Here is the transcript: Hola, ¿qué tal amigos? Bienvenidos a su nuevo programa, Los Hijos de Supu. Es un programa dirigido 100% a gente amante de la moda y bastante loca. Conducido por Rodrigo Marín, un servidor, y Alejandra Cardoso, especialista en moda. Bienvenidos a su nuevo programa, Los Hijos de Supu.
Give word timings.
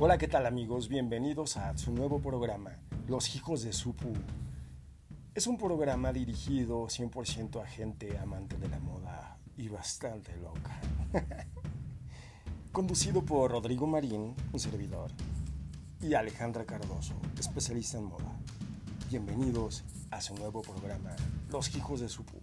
Hola, 0.00 0.18
¿qué 0.18 0.26
tal 0.26 0.44
amigos? 0.46 0.88
Bienvenidos 0.88 1.56
a 1.56 1.78
su 1.78 1.92
nuevo 1.92 2.18
programa, 2.18 2.72
Los 3.06 3.36
Hijos 3.36 3.62
de 3.62 3.72
Supu. 3.72 4.12
Es 5.36 5.46
un 5.46 5.56
programa 5.56 6.12
dirigido 6.12 6.86
100% 6.88 7.62
a 7.62 7.66
gente 7.66 8.18
amante 8.18 8.56
de 8.56 8.68
la 8.68 8.80
moda 8.80 9.38
y 9.56 9.68
bastante 9.68 10.36
loca. 10.38 10.80
Conducido 12.72 13.24
por 13.24 13.52
Rodrigo 13.52 13.86
Marín, 13.86 14.34
un 14.52 14.58
servidor, 14.58 15.12
y 16.00 16.14
Alejandra 16.14 16.64
Cardoso, 16.64 17.14
especialista 17.38 17.96
en 17.96 18.06
moda. 18.06 18.36
Bienvenidos 19.10 19.84
a 20.10 20.20
su 20.20 20.34
nuevo 20.34 20.62
programa, 20.62 21.14
Los 21.50 21.72
Hijos 21.76 22.00
de 22.00 22.08
Supu. 22.08 22.40